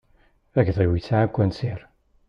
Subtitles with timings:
[0.59, 1.79] Agdi-iw isɛa akunsir.